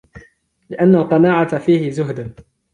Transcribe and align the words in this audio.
لِأَنَّ 0.69 0.95
الْقَنَاعَةَ 0.95 1.57
فِيهِ 1.57 1.91
زُهْدٌ 1.91 2.33